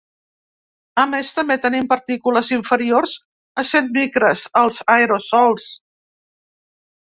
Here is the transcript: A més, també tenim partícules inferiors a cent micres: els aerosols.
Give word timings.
A 1.03 1.03
més, 1.11 1.33
també 1.39 1.57
tenim 1.65 1.89
partícules 1.91 2.49
inferiors 2.57 3.15
a 3.61 3.67
cent 3.75 3.93
micres: 4.01 4.49
els 4.65 4.81
aerosols. 4.99 5.71